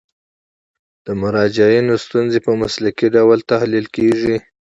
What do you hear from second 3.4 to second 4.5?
تحلیل کیږي.